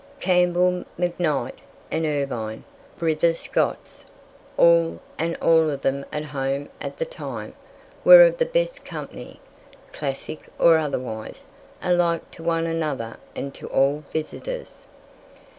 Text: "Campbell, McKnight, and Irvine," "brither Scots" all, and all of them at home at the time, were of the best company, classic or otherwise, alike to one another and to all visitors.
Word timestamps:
"Campbell, 0.19 0.83
McKnight, 0.99 1.57
and 1.91 2.07
Irvine," 2.07 2.63
"brither 2.97 3.35
Scots" 3.35 4.03
all, 4.57 4.99
and 5.19 5.37
all 5.39 5.69
of 5.69 5.83
them 5.83 6.05
at 6.11 6.23
home 6.25 6.69
at 6.81 6.97
the 6.97 7.05
time, 7.05 7.53
were 8.03 8.25
of 8.25 8.39
the 8.39 8.45
best 8.47 8.83
company, 8.83 9.39
classic 9.93 10.47
or 10.57 10.79
otherwise, 10.79 11.45
alike 11.83 12.31
to 12.31 12.41
one 12.41 12.65
another 12.65 13.17
and 13.35 13.53
to 13.53 13.67
all 13.67 14.03
visitors. 14.11 14.87